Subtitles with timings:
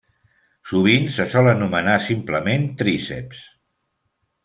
[0.71, 3.47] Sovint se sol anomenar simplement tríceps.